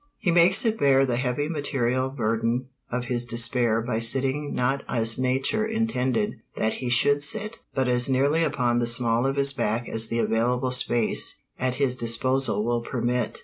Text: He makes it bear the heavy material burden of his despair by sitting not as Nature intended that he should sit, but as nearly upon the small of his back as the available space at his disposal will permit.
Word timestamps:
He 0.17 0.31
makes 0.31 0.65
it 0.65 0.79
bear 0.79 1.05
the 1.05 1.17
heavy 1.17 1.47
material 1.47 2.09
burden 2.09 2.69
of 2.89 3.05
his 3.05 3.23
despair 3.23 3.83
by 3.83 3.99
sitting 3.99 4.51
not 4.51 4.81
as 4.87 5.19
Nature 5.19 5.63
intended 5.63 6.37
that 6.55 6.73
he 6.73 6.89
should 6.89 7.21
sit, 7.21 7.59
but 7.75 7.87
as 7.87 8.09
nearly 8.09 8.43
upon 8.43 8.79
the 8.79 8.87
small 8.87 9.27
of 9.27 9.35
his 9.35 9.53
back 9.53 9.87
as 9.87 10.07
the 10.07 10.17
available 10.17 10.71
space 10.71 11.39
at 11.59 11.75
his 11.75 11.95
disposal 11.95 12.65
will 12.65 12.81
permit. 12.81 13.39